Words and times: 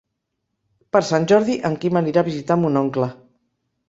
Per 0.95 1.01
Sant 1.09 1.27
Jordi 1.31 1.57
en 1.69 1.75
Quim 1.83 1.99
anirà 2.01 2.21
a 2.23 2.27
visitar 2.31 2.57
mon 2.63 2.81
oncle. 2.81 3.11